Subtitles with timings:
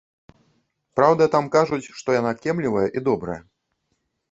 [0.99, 3.39] Праўда, там кажуць, што яна кемлівая і добрая.